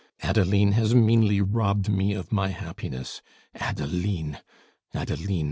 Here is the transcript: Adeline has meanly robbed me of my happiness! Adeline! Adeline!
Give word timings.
Adeline 0.23 0.71
has 0.71 0.95
meanly 0.95 1.41
robbed 1.41 1.87
me 1.87 2.11
of 2.15 2.31
my 2.31 2.47
happiness! 2.47 3.21
Adeline! 3.53 4.39
Adeline! 4.95 5.39